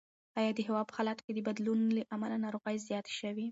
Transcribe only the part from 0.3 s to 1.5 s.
ایا د هوا په حالاتو کې د